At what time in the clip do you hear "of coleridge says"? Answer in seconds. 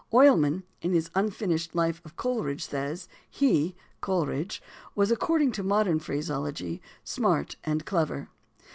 2.03-3.07